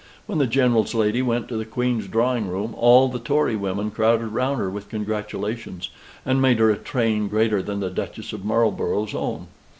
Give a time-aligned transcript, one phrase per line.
[0.25, 4.29] When the General's lady went to the Queen's drawing room, all the Tory women crowded
[4.29, 5.91] round her with congratulations,
[6.25, 9.45] and made her a train greater than the Duchess of Marlborough's own.